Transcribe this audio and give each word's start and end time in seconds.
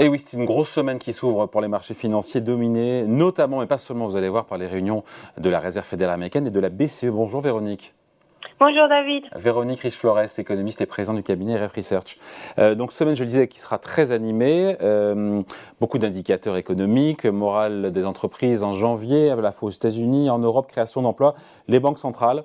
Et 0.00 0.06
oui, 0.06 0.20
c'est 0.20 0.36
une 0.36 0.44
grosse 0.44 0.68
semaine 0.68 0.98
qui 0.98 1.12
s'ouvre 1.12 1.46
pour 1.46 1.60
les 1.60 1.66
marchés 1.66 1.92
financiers 1.92 2.40
dominés, 2.40 3.02
notamment, 3.02 3.58
mais 3.58 3.66
pas 3.66 3.78
seulement, 3.78 4.06
vous 4.06 4.14
allez 4.14 4.28
voir, 4.28 4.44
par 4.44 4.56
les 4.56 4.68
réunions 4.68 5.02
de 5.38 5.50
la 5.50 5.58
Réserve 5.58 5.84
fédérale 5.84 6.14
américaine 6.14 6.46
et 6.46 6.52
de 6.52 6.60
la 6.60 6.68
BCE. 6.68 7.06
Bonjour 7.06 7.40
Véronique. 7.40 7.94
Bonjour 8.60 8.88
David. 8.88 9.24
Véronique 9.34 9.80
Riche-Flores, 9.80 10.38
économiste 10.38 10.80
et 10.80 10.86
présidente 10.86 11.16
du 11.16 11.24
cabinet 11.24 11.56
RF 11.56 11.72
Research. 11.72 12.18
Euh, 12.60 12.76
donc 12.76 12.92
semaine, 12.92 13.16
je 13.16 13.24
le 13.24 13.26
disais, 13.26 13.48
qui 13.48 13.58
sera 13.58 13.78
très 13.78 14.12
animée. 14.12 14.76
Euh, 14.82 15.42
beaucoup 15.80 15.98
d'indicateurs 15.98 16.56
économiques, 16.56 17.24
morale 17.24 17.90
des 17.90 18.04
entreprises 18.04 18.62
en 18.62 18.74
janvier, 18.74 19.30
à 19.30 19.36
la 19.36 19.50
fois 19.50 19.66
aux 19.66 19.72
États-Unis, 19.72 20.30
en 20.30 20.38
Europe, 20.38 20.68
création 20.68 21.02
d'emplois, 21.02 21.34
les 21.66 21.80
banques 21.80 21.98
centrales. 21.98 22.44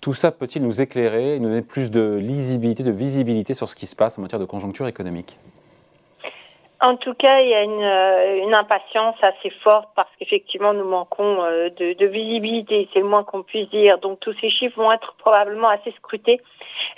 Tout 0.00 0.14
ça 0.14 0.30
peut-il 0.30 0.62
nous 0.62 0.80
éclairer 0.80 1.34
et 1.34 1.40
nous 1.40 1.48
donner 1.48 1.62
plus 1.62 1.90
de 1.90 2.14
lisibilité, 2.14 2.84
de 2.84 2.92
visibilité 2.92 3.52
sur 3.52 3.68
ce 3.68 3.74
qui 3.74 3.86
se 3.86 3.96
passe 3.96 4.16
en 4.16 4.22
matière 4.22 4.38
de 4.38 4.44
conjoncture 4.44 4.86
économique? 4.86 5.38
En 6.80 6.96
tout 6.96 7.14
cas, 7.14 7.40
il 7.40 7.48
y 7.48 7.54
a 7.54 7.62
une, 7.62 7.82
euh, 7.82 8.44
une 8.44 8.54
impatience 8.54 9.16
assez 9.20 9.50
forte 9.64 9.88
parce 9.96 10.08
qu'effectivement, 10.16 10.72
nous 10.72 10.84
manquons 10.84 11.42
euh, 11.42 11.70
de, 11.70 11.94
de 11.94 12.06
visibilité, 12.06 12.88
c'est 12.92 13.00
le 13.00 13.04
moins 13.04 13.24
qu'on 13.24 13.42
puisse 13.42 13.68
dire. 13.70 13.98
Donc, 13.98 14.20
tous 14.20 14.32
ces 14.40 14.48
chiffres 14.48 14.76
vont 14.80 14.92
être 14.92 15.14
probablement 15.18 15.68
assez 15.68 15.90
scrutés, 15.96 16.40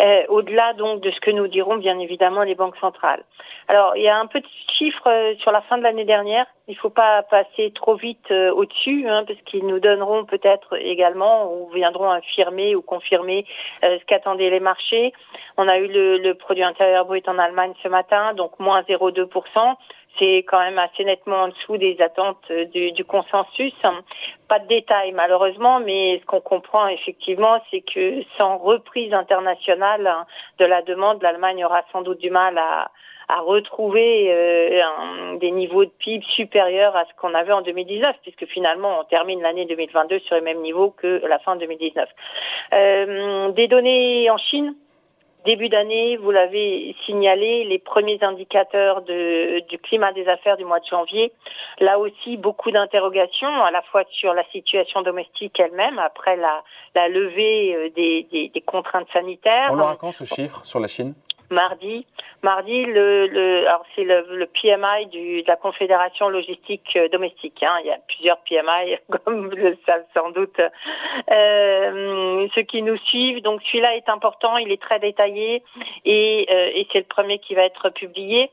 euh, 0.03 0.23
au-delà 0.29 0.75
donc 0.75 1.01
de 1.01 1.11
ce 1.11 1.21
que 1.21 1.31
nous 1.31 1.47
diront 1.47 1.79
bien 1.79 1.99
évidemment 1.99 2.43
les 2.43 2.55
banques 2.55 2.77
centrales. 2.77 3.25
Alors, 3.69 3.97
il 3.97 4.03
y 4.03 4.09
a 4.09 4.19
un 4.19 4.27
peu 4.27 4.41
de 4.41 4.47
chiffres 4.79 5.35
sur 5.39 5.51
la 5.51 5.63
fin 5.63 5.79
de 5.79 5.83
l'année 5.83 6.05
dernière. 6.05 6.45
Il 6.69 6.75
ne 6.75 6.79
faut 6.79 6.91
pas 6.91 7.23
passer 7.23 7.73
trop 7.75 7.95
vite 7.95 8.31
au-dessus, 8.31 9.09
hein, 9.09 9.25
parce 9.27 9.41
qu'ils 9.43 9.67
nous 9.67 9.81
donneront 9.81 10.25
peut-être 10.25 10.77
également 10.79 11.53
ou 11.53 11.69
viendront 11.71 12.11
affirmer 12.11 12.75
ou 12.75 12.83
confirmer 12.83 13.45
ce 13.83 14.05
qu'attendaient 14.05 14.51
les 14.51 14.61
marchés. 14.61 15.13
On 15.57 15.69
a 15.69 15.79
eu 15.79 15.87
le, 15.87 16.19
le 16.19 16.35
produit 16.35 16.63
intérieur 16.63 17.07
brut 17.07 17.29
en 17.29 17.39
Allemagne 17.39 17.73
ce 17.83 17.89
matin, 17.89 18.35
donc 18.35 18.59
moins 18.59 18.83
0,2% 18.83 19.70
c'est 20.19 20.45
quand 20.49 20.61
même 20.61 20.79
assez 20.79 21.05
nettement 21.05 21.45
en 21.45 21.49
dessous 21.49 21.77
des 21.77 22.01
attentes 22.01 22.51
du, 22.73 22.93
du, 22.93 23.05
consensus. 23.05 23.73
Pas 24.49 24.59
de 24.59 24.67
détails 24.67 25.13
malheureusement, 25.13 25.81
mais 25.81 26.19
ce 26.21 26.27
qu'on 26.27 26.41
comprend 26.41 26.89
effectivement, 26.89 27.61
c'est 27.71 27.81
que 27.81 28.23
sans 28.37 28.59
reprise 28.59 29.13
internationale 29.13 30.09
de 30.59 30.65
la 30.65 30.83
demande, 30.83 31.23
l'Allemagne 31.23 31.65
aura 31.65 31.83
sans 31.93 32.03
doute 32.03 32.19
du 32.19 32.31
mal 32.31 32.59
à, 32.59 32.91
retrouver 33.43 34.27
euh, 34.29 35.37
des 35.39 35.53
niveaux 35.53 35.85
de 35.85 35.93
PIB 36.01 36.25
supérieurs 36.31 36.97
à 36.97 37.05
ce 37.05 37.15
qu'on 37.17 37.33
avait 37.33 37.53
en 37.53 37.63
2019, 37.63 38.17
puisque 38.23 38.45
finalement 38.47 38.99
on 39.01 39.05
termine 39.05 39.41
l'année 39.41 39.67
2022 39.67 40.19
sur 40.19 40.35
les 40.35 40.41
mêmes 40.41 40.61
niveaux 40.61 40.91
que 40.91 41.23
la 41.29 41.39
fin 41.39 41.55
2019. 41.55 42.09
Euh, 42.73 43.53
des 43.53 43.69
données 43.69 44.29
en 44.31 44.37
Chine? 44.37 44.75
Début 45.45 45.69
d'année, 45.69 46.17
vous 46.17 46.31
l'avez 46.31 46.95
signalé, 47.07 47.65
les 47.65 47.79
premiers 47.79 48.19
indicateurs 48.23 49.03
du 49.03 49.79
climat 49.83 50.13
des 50.13 50.29
affaires 50.29 50.57
du 50.57 50.65
mois 50.65 50.81
de 50.81 50.87
janvier. 50.87 51.33
Là 51.79 51.99
aussi, 51.99 52.37
beaucoup 52.37 52.71
d'interrogations, 52.71 53.63
à 53.65 53.71
la 53.71 53.83
fois 53.83 54.05
sur 54.11 54.35
la 54.35 54.45
situation 54.51 55.03
domestique 55.03 55.59
elle-même, 55.59 55.99
après 55.99 56.37
la, 56.37 57.09
levée 57.09 57.75
euh, 57.75 57.91
des 57.91 58.63
contraintes 58.67 59.09
sanitaires. 59.13 59.69
On 59.71 59.77
l'aura 59.77 59.97
quand 59.97 60.13
ce 60.13 60.25
chiffre 60.25 60.65
sur 60.65 60.81
la 60.81 60.89
Chine? 60.89 61.15
Mardi. 61.51 62.07
Mardi, 62.43 62.85
le, 62.87 63.27
le 63.27 63.69
alors 63.69 63.85
c'est 63.95 64.05
le, 64.05 64.25
le, 64.31 64.47
PMI 64.47 65.07
du, 65.11 65.43
de 65.43 65.49
la 65.49 65.57
Confédération 65.57 66.29
logistique 66.29 66.97
euh, 66.97 67.09
domestique. 67.09 67.63
Hein. 67.63 67.77
Il 67.83 67.89
y 67.89 67.91
a 67.91 67.99
plusieurs 68.09 68.39
PMI, 68.39 68.97
comme 69.25 69.49
vous 69.49 69.57
le 69.57 69.77
savez 69.87 70.05
sans 70.15 70.31
doute 70.31 70.61
euh, 71.31 72.49
ceux 72.55 72.63
qui 72.63 72.83
nous 72.83 72.97
suivent. 72.99 73.43
Donc 73.43 73.61
celui-là 73.65 73.97
est 73.97 74.09
important, 74.09 74.57
il 74.57 74.73
est 74.73 74.81
très 74.81 74.99
détaillé 74.99 75.63
et, 76.05 76.47
euh, 76.51 76.71
et 76.75 76.87
c'est 76.93 77.01
le 77.01 77.05
premier 77.05 77.39
qui 77.39 77.55
va 77.55 77.63
être 77.63 77.91
publié. 77.91 78.51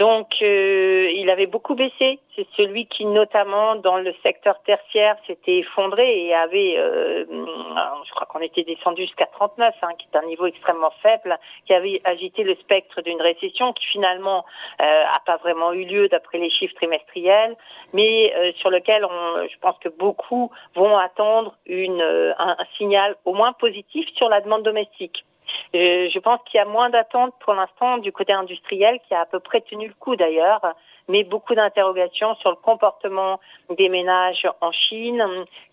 Donc, 0.00 0.28
euh, 0.40 1.10
il 1.14 1.28
avait 1.28 1.44
beaucoup 1.44 1.74
baissé. 1.74 2.20
C'est 2.34 2.46
celui 2.56 2.86
qui, 2.86 3.04
notamment 3.04 3.76
dans 3.76 3.98
le 3.98 4.14
secteur 4.22 4.58
tertiaire, 4.62 5.14
s'était 5.26 5.58
effondré 5.58 6.24
et 6.24 6.34
avait, 6.34 6.78
euh, 6.78 7.26
je 7.28 8.10
crois 8.12 8.26
qu'on 8.26 8.40
était 8.40 8.62
descendu 8.62 9.02
jusqu'à 9.02 9.26
39, 9.26 9.74
hein, 9.82 9.88
qui 9.98 10.08
est 10.10 10.16
un 10.16 10.24
niveau 10.24 10.46
extrêmement 10.46 10.90
faible, 11.02 11.38
qui 11.66 11.74
avait 11.74 12.00
agité 12.04 12.44
le 12.44 12.54
spectre 12.54 13.02
d'une 13.02 13.20
récession 13.20 13.74
qui 13.74 13.84
finalement 13.88 14.46
euh, 14.80 15.02
a 15.12 15.20
pas 15.26 15.36
vraiment 15.36 15.74
eu 15.74 15.84
lieu 15.84 16.08
d'après 16.08 16.38
les 16.38 16.48
chiffres 16.48 16.76
trimestriels, 16.76 17.54
mais 17.92 18.32
euh, 18.34 18.52
sur 18.54 18.70
lequel 18.70 19.04
on, 19.04 19.46
je 19.48 19.58
pense 19.60 19.76
que 19.80 19.90
beaucoup 19.90 20.50
vont 20.76 20.96
attendre 20.96 21.54
un 21.68 22.56
signal 22.78 23.16
au 23.26 23.34
moins 23.34 23.52
positif 23.52 24.08
sur 24.16 24.30
la 24.30 24.40
demande 24.40 24.62
domestique. 24.62 25.26
Euh, 25.74 26.08
je 26.12 26.18
pense 26.18 26.40
qu'il 26.44 26.58
y 26.58 26.60
a 26.60 26.64
moins 26.64 26.90
d'attentes 26.90 27.34
pour 27.40 27.54
l'instant 27.54 27.98
du 27.98 28.12
côté 28.12 28.32
industriel, 28.32 28.98
qui 29.06 29.14
a 29.14 29.20
à 29.20 29.26
peu 29.26 29.40
près 29.40 29.60
tenu 29.60 29.88
le 29.88 29.94
coup 29.94 30.16
d'ailleurs, 30.16 30.60
mais 31.08 31.24
beaucoup 31.24 31.54
d'interrogations 31.54 32.34
sur 32.36 32.50
le 32.50 32.56
comportement 32.56 33.40
des 33.76 33.88
ménages 33.88 34.46
en 34.60 34.72
Chine. 34.72 35.24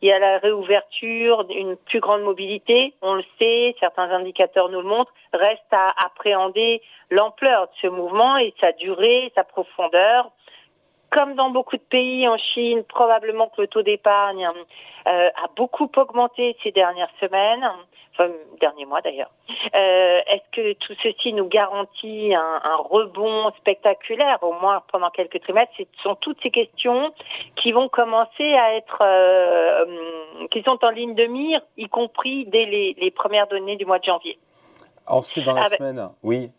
Il 0.01 0.09
y 0.09 0.11
a 0.11 0.19
la 0.19 0.39
réouverture, 0.39 1.45
une 1.49 1.75
plus 1.75 1.99
grande 1.99 2.21
mobilité, 2.21 2.93
on 3.01 3.13
le 3.13 3.23
sait, 3.39 3.75
certains 3.79 4.09
indicateurs 4.11 4.69
nous 4.69 4.81
le 4.81 4.87
montrent, 4.87 5.13
reste 5.33 5.71
à 5.71 5.93
appréhender 6.05 6.81
l'ampleur 7.09 7.67
de 7.67 7.71
ce 7.81 7.87
mouvement 7.87 8.37
et 8.37 8.53
sa 8.59 8.71
durée, 8.73 9.31
sa 9.35 9.43
profondeur. 9.43 10.31
Comme 11.11 11.35
dans 11.35 11.49
beaucoup 11.49 11.77
de 11.77 11.81
pays 11.89 12.27
en 12.27 12.37
Chine, 12.37 12.83
probablement 12.83 13.47
que 13.47 13.61
le 13.61 13.67
taux 13.67 13.81
d'épargne 13.81 14.47
euh, 15.07 15.29
a 15.29 15.47
beaucoup 15.55 15.89
augmenté 15.95 16.55
ces 16.63 16.71
dernières 16.71 17.11
semaines 17.19 17.69
enfin 18.17 18.31
dernier 18.59 18.85
mois 18.85 19.01
d'ailleurs. 19.01 19.31
Euh, 19.75 20.19
Est-ce 20.27 20.49
que 20.51 20.73
tout 20.73 20.93
ceci 21.03 21.33
nous 21.33 21.47
garantit 21.47 22.33
un, 22.33 22.61
un, 22.63 22.75
rebond 22.77 23.51
spectaculaire, 23.57 24.39
au 24.41 24.53
moins 24.53 24.81
pendant 24.91 25.09
quelques 25.09 25.41
trimestres? 25.41 25.73
Ce 25.77 26.03
sont 26.03 26.15
toutes 26.15 26.41
ces 26.41 26.51
questions 26.51 27.13
qui 27.55 27.71
vont 27.71 27.89
commencer 27.89 28.53
à 28.53 28.75
être, 28.75 29.01
euh, 29.01 29.85
qui 30.51 30.63
sont 30.63 30.79
en 30.83 30.89
ligne 30.89 31.15
de 31.15 31.25
mire, 31.25 31.61
y 31.77 31.87
compris 31.87 32.45
dès 32.45 32.65
les, 32.65 32.95
les 32.99 33.11
premières 33.11 33.47
données 33.47 33.75
du 33.75 33.85
mois 33.85 33.99
de 33.99 34.05
janvier. 34.05 34.37
Ensuite, 35.05 35.45
dans 35.45 35.53
la 35.53 35.65
Avec... 35.65 35.77
semaine, 35.77 36.09
oui 36.23 36.51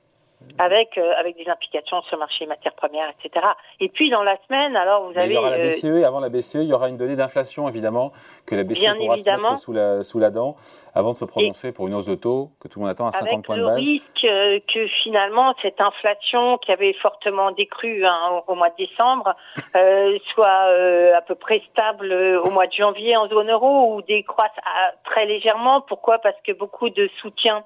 avec 0.59 0.99
euh, 0.99 1.12
avec 1.19 1.37
des 1.37 1.49
implications 1.49 2.03
sur 2.03 2.16
le 2.16 2.21
marché 2.21 2.44
des 2.44 2.49
matières 2.49 2.75
premières, 2.75 3.09
etc. 3.10 3.47
Et 3.81 3.88
puis 3.88 4.10
dans 4.10 4.22
la 4.22 4.37
semaine, 4.47 4.76
alors 4.76 5.10
vous 5.10 5.19
avez 5.19 5.28
il 5.28 5.34
y 5.34 5.37
aura 5.37 5.50
la 5.50 5.59
BCE 5.59 5.84
et 5.84 6.04
avant 6.04 6.21
la 6.21 6.28
BCE, 6.28 6.56
il 6.56 6.69
y 6.69 6.72
aura 6.72 6.88
une 6.88 6.97
donnée 6.97 7.16
d'inflation 7.16 7.69
évidemment 7.69 8.12
que 8.47 8.54
la 8.54 8.65
BCE 8.65 8.87
pourra 8.97 9.15
évidemment. 9.16 9.43
se 9.43 9.50
mettre 9.50 9.62
sous 9.62 9.72
la 9.72 10.04
sous 10.04 10.19
la 10.19 10.31
dent 10.31 10.56
avant 10.94 11.12
de 11.12 11.19
se 11.19 11.25
prononcer 11.25 11.69
et 11.69 11.72
pour 11.72 11.88
une 11.88 11.94
hausse 11.94 12.06
de 12.06 12.15
taux 12.15 12.50
que 12.60 12.69
tout 12.69 12.78
le 12.78 12.84
monde 12.84 12.93
attend 12.93 13.06
à 13.06 13.12
50 13.12 13.44
points 13.44 13.56
de 13.56 13.62
base. 13.62 13.72
Avec 13.72 13.84
le 13.84 13.91
risque 13.91 14.25
euh, 14.25 14.59
que 14.72 14.87
finalement 15.03 15.54
cette 15.62 15.81
inflation 15.81 16.59
qui 16.59 16.72
avait 16.72 16.93
fortement 16.94 17.50
décru 17.53 18.05
hein, 18.06 18.43
au, 18.47 18.53
au, 18.53 18.55
mois 18.55 18.70
de 18.70 18.76
décembre 18.84 19.34
euh, 19.76 20.19
soit 20.32 20.69
euh, 20.70 21.16
à 21.16 21.20
peu 21.20 21.34
près 21.34 21.62
stable 21.70 22.12
euh, 22.12 22.41
au 22.43 22.50
mois 22.50 22.66
de 22.66 22.72
janvier 22.72 23.16
en 23.16 23.28
zone 23.28 23.50
euro 23.50 23.94
ou 23.94 24.03
décroisse 24.03 24.50
à, 24.65 24.93
très 25.05 25.26
légèrement. 25.26 25.81
Pourquoi? 25.82 26.19
Parce 26.19 26.41
que 26.44 26.53
beaucoup 26.53 26.91
de 26.91 27.09
soutien, 27.20 27.65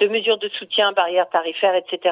de 0.00 0.08
mesures 0.08 0.38
de 0.38 0.48
soutien, 0.48 0.92
barrières 0.92 1.28
tarifaires, 1.28 1.74
etc 1.74 2.11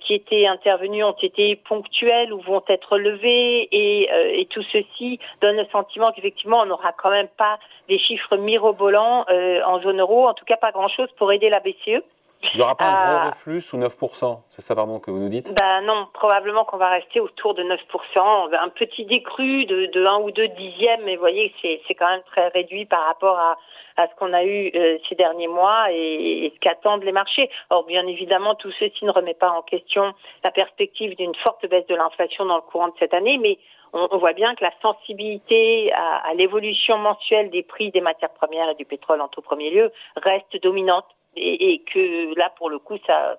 qui 0.00 0.14
étaient 0.14 0.46
intervenus 0.46 1.04
ont 1.04 1.16
été 1.22 1.56
ponctuels 1.56 2.32
ou 2.32 2.40
vont 2.40 2.62
être 2.68 2.98
levés 2.98 3.68
et, 3.72 4.10
euh, 4.12 4.32
et 4.34 4.46
tout 4.46 4.62
ceci 4.72 5.18
donne 5.40 5.56
le 5.56 5.66
sentiment 5.66 6.10
qu'effectivement 6.12 6.58
on 6.62 6.66
n'aura 6.66 6.92
quand 6.92 7.10
même 7.10 7.28
pas 7.36 7.58
des 7.88 7.98
chiffres 7.98 8.36
mirobolants 8.36 9.24
euh, 9.30 9.62
en 9.64 9.80
zone 9.80 10.00
euro, 10.00 10.28
en 10.28 10.34
tout 10.34 10.44
cas 10.44 10.56
pas 10.56 10.72
grand-chose 10.72 11.08
pour 11.16 11.32
aider 11.32 11.48
la 11.48 11.60
BCE. 11.60 12.02
Il 12.42 12.56
n'y 12.56 12.62
aura 12.62 12.74
pas 12.74 12.84
un 12.84 13.18
gros 13.18 13.28
reflux 13.30 13.60
sous 13.60 13.78
9%, 13.78 14.40
c'est 14.48 14.62
ça 14.62 14.74
pardon 14.74 14.98
que 14.98 15.10
vous 15.10 15.18
nous 15.18 15.28
dites? 15.28 15.52
Ben 15.54 15.82
non, 15.82 16.06
probablement 16.14 16.64
qu'on 16.64 16.78
va 16.78 16.88
rester 16.88 17.20
autour 17.20 17.54
de 17.54 17.62
9%, 17.62 18.54
un 18.56 18.68
petit 18.70 19.04
décru 19.04 19.66
de, 19.66 19.86
de 19.86 20.04
1 20.04 20.20
ou 20.20 20.30
2 20.30 20.48
dixièmes, 20.48 21.02
mais 21.04 21.16
vous 21.16 21.20
voyez 21.20 21.54
c'est 21.62 21.94
quand 21.94 22.08
même 22.08 22.22
très 22.22 22.48
réduit 22.48 22.86
par 22.86 23.04
rapport 23.04 23.38
à, 23.38 23.58
à 23.96 24.08
ce 24.08 24.14
qu'on 24.16 24.32
a 24.32 24.42
eu 24.44 24.70
euh, 24.74 24.98
ces 25.08 25.14
derniers 25.14 25.48
mois 25.48 25.92
et, 25.92 26.46
et 26.46 26.52
ce 26.54 26.58
qu'attendent 26.60 27.04
les 27.04 27.12
marchés. 27.12 27.50
Or, 27.68 27.84
bien 27.84 28.06
évidemment, 28.06 28.54
tout 28.54 28.72
ceci 28.78 29.04
ne 29.04 29.10
remet 29.10 29.34
pas 29.34 29.50
en 29.50 29.62
question 29.62 30.14
la 30.42 30.50
perspective 30.50 31.14
d'une 31.16 31.34
forte 31.46 31.66
baisse 31.68 31.86
de 31.86 31.94
l'inflation 31.94 32.46
dans 32.46 32.56
le 32.56 32.62
courant 32.62 32.88
de 32.88 32.94
cette 32.98 33.14
année, 33.14 33.38
mais 33.38 33.58
on, 33.92 34.08
on 34.10 34.18
voit 34.18 34.32
bien 34.32 34.54
que 34.54 34.64
la 34.64 34.72
sensibilité 34.80 35.92
à, 35.92 36.28
à 36.30 36.34
l'évolution 36.34 36.96
mensuelle 36.96 37.50
des 37.50 37.62
prix 37.62 37.90
des 37.90 38.00
matières 38.00 38.32
premières 38.32 38.70
et 38.70 38.74
du 38.74 38.86
pétrole 38.86 39.20
en 39.20 39.28
tout 39.28 39.42
premier 39.42 39.70
lieu 39.70 39.92
reste 40.16 40.60
dominante 40.62 41.04
et, 41.36 41.72
et, 41.72 41.78
que 41.82 42.38
là, 42.38 42.50
pour 42.56 42.70
le 42.70 42.78
coup, 42.78 42.98
ça 43.06 43.36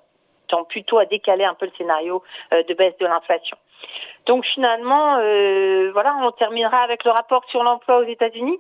tend 0.48 0.64
plutôt 0.66 1.00
à 1.00 1.06
décaler 1.06 1.44
un 1.44 1.54
peu 1.54 1.66
le 1.66 1.72
scénario 1.78 2.24
euh, 2.54 2.64
de 2.64 2.74
baisse 2.74 2.98
de 3.00 3.06
l'inflation. 3.06 3.58
Donc 4.28 4.46
finalement, 4.46 5.18
euh, 5.18 5.90
voilà, 5.94 6.16
on 6.22 6.32
terminera 6.32 6.84
avec 6.84 7.04
le 7.04 7.12
rapport 7.12 7.44
sur 7.50 7.64
l'emploi 7.64 8.00
aux 8.00 8.08
États-Unis, 8.08 8.60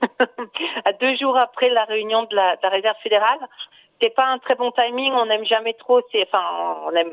à 0.84 0.92
deux 0.94 1.16
jours 1.16 1.36
après 1.36 1.68
la 1.68 1.84
réunion 1.84 2.22
de 2.24 2.34
la, 2.34 2.56
de 2.56 2.62
la 2.62 2.68
Réserve 2.70 2.96
fédérale. 3.02 3.38
C'est 4.00 4.14
pas 4.14 4.26
un 4.26 4.38
très 4.38 4.56
bon 4.56 4.72
timing. 4.72 5.12
On 5.12 5.26
n'aime 5.26 5.44
jamais 5.44 5.74
trop. 5.74 6.00
C'est 6.10 6.22
enfin, 6.22 6.42
on 6.86 6.90
aime. 6.90 7.12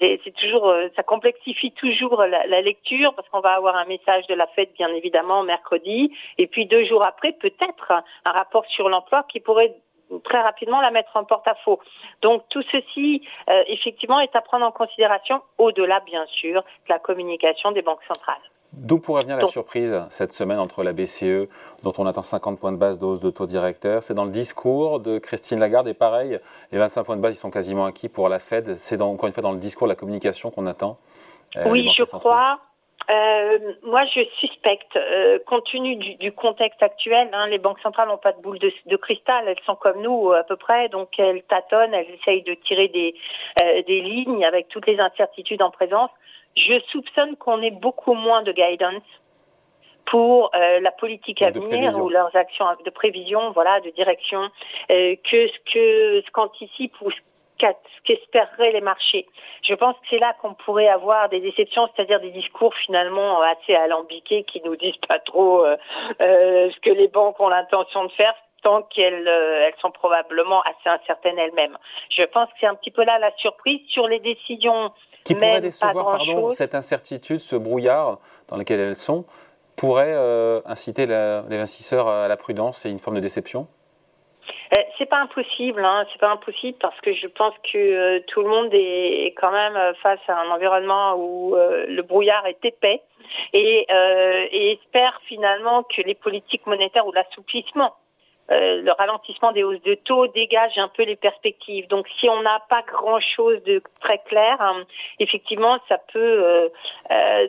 C'est 0.00 0.34
toujours, 0.34 0.68
euh, 0.68 0.88
ça 0.96 1.04
complexifie 1.04 1.72
toujours 1.72 2.22
la, 2.24 2.44
la 2.46 2.60
lecture 2.60 3.14
parce 3.14 3.28
qu'on 3.28 3.40
va 3.40 3.52
avoir 3.52 3.76
un 3.76 3.84
message 3.84 4.26
de 4.26 4.34
la 4.34 4.48
fête, 4.48 4.72
bien 4.74 4.88
évidemment, 4.88 5.44
mercredi, 5.44 6.12
et 6.38 6.46
puis 6.48 6.66
deux 6.66 6.84
jours 6.84 7.04
après, 7.06 7.32
peut-être 7.32 7.92
un 8.24 8.30
rapport 8.32 8.66
sur 8.66 8.88
l'emploi 8.88 9.24
qui 9.28 9.38
pourrait 9.38 9.74
très 10.24 10.40
rapidement 10.40 10.80
la 10.80 10.90
mettre 10.90 11.16
en 11.16 11.24
porte-à-faux. 11.24 11.80
Donc 12.22 12.42
tout 12.48 12.62
ceci, 12.70 13.22
effectivement, 13.66 14.20
est 14.20 14.34
à 14.36 14.40
prendre 14.40 14.64
en 14.64 14.72
considération 14.72 15.42
au-delà, 15.58 16.00
bien 16.00 16.24
sûr, 16.26 16.62
de 16.62 16.88
la 16.88 16.98
communication 16.98 17.72
des 17.72 17.82
banques 17.82 18.04
centrales. 18.06 18.42
D'où 18.72 18.98
pourrait 18.98 19.22
venir 19.22 19.36
la 19.36 19.46
surprise 19.48 19.94
cette 20.08 20.32
semaine 20.32 20.58
entre 20.58 20.82
la 20.82 20.94
BCE, 20.94 21.48
dont 21.82 21.92
on 21.98 22.06
attend 22.06 22.22
50 22.22 22.58
points 22.58 22.72
de 22.72 22.78
base 22.78 22.98
de 22.98 23.04
hausse 23.04 23.20
de 23.20 23.28
taux 23.28 23.44
directeur 23.44 24.02
C'est 24.02 24.14
dans 24.14 24.24
le 24.24 24.30
discours 24.30 24.98
de 24.98 25.18
Christine 25.18 25.60
Lagarde 25.60 25.88
et 25.88 25.94
pareil, 25.94 26.40
les 26.72 26.78
25 26.78 27.04
points 27.04 27.16
de 27.16 27.20
base 27.20 27.34
ils 27.34 27.38
sont 27.38 27.50
quasiment 27.50 27.84
acquis 27.84 28.08
pour 28.08 28.30
la 28.30 28.38
Fed. 28.38 28.78
C'est 28.78 29.00
encore 29.02 29.26
une 29.26 29.34
fois 29.34 29.42
dans 29.42 29.52
le 29.52 29.58
discours 29.58 29.86
de 29.86 29.92
la 29.92 29.96
communication 29.96 30.50
qu'on 30.50 30.66
attend. 30.66 30.96
Euh, 31.56 31.68
oui, 31.68 31.90
je 31.94 32.04
crois. 32.04 32.60
Euh, 33.10 33.58
moi, 33.82 34.04
je 34.06 34.24
suspecte, 34.38 34.96
euh, 34.96 35.38
compte 35.46 35.64
tenu 35.64 35.96
du, 35.96 36.32
contexte 36.32 36.82
actuel, 36.82 37.28
hein, 37.32 37.48
les 37.48 37.58
banques 37.58 37.80
centrales 37.80 38.08
n'ont 38.08 38.16
pas 38.16 38.32
de 38.32 38.40
boule 38.40 38.58
de, 38.58 38.72
de, 38.86 38.96
cristal, 38.96 39.44
elles 39.48 39.60
sont 39.66 39.74
comme 39.74 40.00
nous 40.02 40.32
à 40.32 40.44
peu 40.44 40.56
près, 40.56 40.88
donc 40.88 41.18
elles 41.18 41.42
tâtonnent, 41.42 41.94
elles 41.94 42.10
essayent 42.10 42.42
de 42.42 42.54
tirer 42.54 42.88
des, 42.88 43.14
des 43.86 44.00
lignes 44.00 44.44
avec 44.44 44.68
toutes 44.68 44.86
les 44.86 45.00
incertitudes 45.00 45.62
en 45.62 45.70
présence. 45.70 46.10
Je 46.56 46.78
soupçonne 46.90 47.36
qu'on 47.36 47.60
ait 47.62 47.70
beaucoup 47.70 48.14
moins 48.14 48.42
de 48.42 48.52
guidance 48.52 49.02
pour 50.12 50.50
euh, 50.54 50.80
la 50.80 50.90
politique 50.90 51.40
à 51.42 51.50
venir 51.50 51.98
ou 51.98 52.10
leurs 52.10 52.36
actions 52.36 52.66
de 52.84 52.90
prévision, 52.90 53.50
voilà, 53.52 53.80
de 53.80 53.88
direction, 53.90 54.50
euh, 54.90 55.16
que 55.24 55.48
ce 55.48 55.72
que 55.72 56.22
ce 56.26 56.30
qu'anticipent 56.32 57.00
ou 57.00 57.10
ce 57.10 57.16
qu'espéreraient 58.04 58.72
les 58.72 58.80
marchés. 58.80 59.26
Je 59.62 59.74
pense 59.74 59.94
que 59.96 60.06
c'est 60.10 60.18
là 60.18 60.34
qu'on 60.40 60.54
pourrait 60.54 60.88
avoir 60.88 61.28
des 61.28 61.40
déceptions, 61.40 61.88
c'est-à-dire 61.94 62.20
des 62.20 62.30
discours 62.30 62.74
finalement 62.86 63.40
assez 63.42 63.74
alambiqués 63.74 64.44
qui 64.44 64.60
nous 64.64 64.76
disent 64.76 65.00
pas 65.08 65.18
trop 65.20 65.64
euh, 65.64 65.76
ce 66.18 66.80
que 66.80 66.90
les 66.90 67.08
banques 67.08 67.38
ont 67.40 67.48
l'intention 67.48 68.04
de 68.04 68.12
faire 68.12 68.34
tant 68.62 68.82
qu'elles 68.82 69.26
elles 69.26 69.74
sont 69.80 69.90
probablement 69.90 70.62
assez 70.62 70.88
incertaines 70.88 71.38
elles-mêmes. 71.38 71.76
Je 72.10 72.22
pense 72.24 72.48
que 72.50 72.54
c'est 72.60 72.66
un 72.66 72.76
petit 72.76 72.92
peu 72.92 73.04
là 73.04 73.18
la 73.18 73.32
surprise 73.36 73.80
sur 73.88 74.06
les 74.06 74.20
décisions 74.20 74.92
qui 75.24 75.34
pourrait 75.34 75.60
décevoir, 75.60 76.16
pardon, 76.16 76.50
cette 76.50 76.74
incertitude, 76.74 77.38
ce 77.38 77.56
brouillard 77.56 78.18
dans 78.48 78.56
lequel 78.56 78.80
elles 78.80 78.96
sont, 78.96 79.24
pourrait 79.76 80.12
euh, 80.14 80.60
inciter 80.66 81.06
les 81.06 81.14
investisseurs 81.14 82.08
à 82.08 82.28
la 82.28 82.36
prudence 82.36 82.84
et 82.86 82.90
une 82.90 82.98
forme 82.98 83.16
de 83.16 83.20
déception? 83.20 83.66
euh, 83.66 83.81
c'est 84.98 85.06
pas 85.06 85.20
impossible, 85.20 85.84
hein, 85.84 86.06
c'est 86.12 86.20
pas 86.20 86.30
impossible 86.30 86.78
parce 86.80 86.98
que 87.00 87.12
je 87.12 87.26
pense 87.26 87.54
que 87.70 87.78
euh, 87.78 88.20
tout 88.28 88.42
le 88.42 88.48
monde 88.48 88.70
est 88.72 89.34
quand 89.38 89.52
même 89.52 89.78
face 90.02 90.20
à 90.28 90.40
un 90.40 90.50
environnement 90.50 91.14
où 91.16 91.54
le 91.54 92.02
brouillard 92.02 92.46
est 92.46 92.64
épais. 92.64 93.02
Et, 93.54 93.86
et 93.88 94.72
espère 94.72 95.20
finalement 95.26 95.84
que 95.84 96.02
les 96.02 96.14
politiques 96.14 96.66
monétaires 96.66 97.06
ou 97.06 97.12
l'assouplissement 97.12 97.94
euh, 98.52 98.82
le 98.82 98.92
ralentissement 98.92 99.52
des 99.52 99.64
hausses 99.64 99.82
de 99.82 99.94
taux 99.94 100.26
dégage 100.28 100.76
un 100.76 100.88
peu 100.88 101.04
les 101.04 101.16
perspectives. 101.16 101.88
Donc 101.88 102.06
si 102.18 102.28
on 102.28 102.42
n'a 102.42 102.60
pas 102.68 102.82
grand-chose 102.82 103.62
de 103.64 103.82
très 104.00 104.18
clair, 104.26 104.56
hein, 104.60 104.84
effectivement, 105.18 105.78
ça 105.88 105.98
peut 106.12 106.18
euh, 106.20 106.68
euh, 107.10 107.46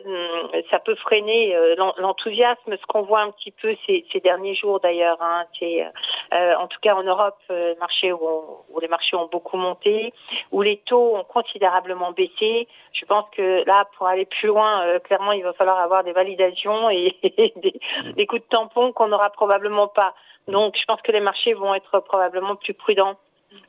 ça 0.70 0.78
peut 0.78 0.94
freiner 0.94 1.56
l'enthousiasme. 1.98 2.76
Ce 2.76 2.86
qu'on 2.86 3.02
voit 3.02 3.20
un 3.20 3.30
petit 3.32 3.50
peu 3.50 3.74
ces, 3.86 4.04
derniers 4.22 4.54
jours 4.54 4.80
d'ailleurs, 4.80 5.18
hein, 5.20 5.44
c'est 5.58 5.84
en 6.32 6.66
tout 6.66 6.78
cas 6.80 6.94
en 6.94 7.02
Europe, 7.02 7.38
marché 7.78 8.12
où, 8.12 8.18
où, 8.70 8.80
les 8.80 8.88
marchés 8.88 9.16
ont 9.16 9.28
beaucoup 9.30 9.56
monté, 9.56 10.12
où 10.52 10.62
les 10.62 10.78
taux 10.86 11.16
ont 11.16 11.24
considérablement 11.24 12.12
baissé. 12.12 12.66
Je 12.92 13.04
pense 13.06 13.26
que 13.36 13.64
là, 13.66 13.84
pour 13.96 14.06
aller 14.06 14.24
plus 14.24 14.48
loin, 14.48 14.98
clairement, 15.00 15.32
il 15.32 15.44
va 15.44 15.52
falloir 15.52 15.78
avoir 15.78 16.04
des 16.04 16.12
validations 16.12 16.88
et, 16.90 17.14
des 18.16 18.26
coups 18.26 18.42
de 18.42 18.48
tampon 18.48 18.92
qu'on 18.92 19.08
n'aura 19.08 19.30
probablement 19.30 19.88
pas. 19.88 20.14
Donc, 20.48 20.76
je 20.78 20.84
pense 20.84 21.00
que 21.02 21.12
les 21.12 21.20
marchés 21.20 21.54
vont 21.54 21.74
être 21.74 22.00
probablement 22.00 22.56
plus 22.56 22.74
prudents, 22.74 23.16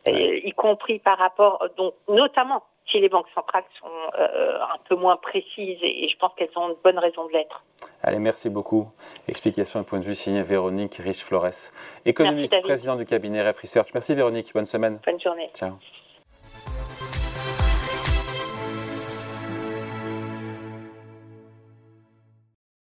y 0.08 0.52
compris 0.54 1.00
par 1.00 1.18
rapport, 1.18 1.64
donc, 1.78 1.94
notamment 2.08 2.64
si 2.92 3.00
les 3.00 3.10
banques 3.10 3.28
centrales 3.34 3.64
sont 3.80 3.88
euh, 4.20 4.60
un 4.62 4.78
peu 4.88 4.96
moins 4.96 5.18
précises, 5.18 5.80
et, 5.82 6.08
je 6.08 6.18
pense 6.18 6.32
qu'elles 6.36 6.56
ont 6.56 6.70
une 6.70 6.76
bonne 6.84 7.00
raison 7.00 7.26
de 7.26 7.34
l'être. 7.34 7.64
Allez, 8.04 8.20
merci 8.20 8.50
beaucoup. 8.50 8.88
Explication 9.28 9.82
et 9.82 9.84
point 9.84 10.00
de 10.00 10.06
vue 10.06 10.16
signé 10.16 10.44
Véronique 10.44 10.96
Rich-Flores, 10.96 11.72
économiste, 12.06 12.62
président 12.62 12.96
du 12.96 13.06
cabinet 13.06 13.48
Ref 13.48 13.60
Research. 13.60 13.90
Merci 13.94 14.14
Véronique, 14.14 14.54
bonne 14.54 14.68
semaine. 14.68 15.00
Bonne 15.06 15.20
journée. 15.20 15.50
Ciao. 15.54 15.72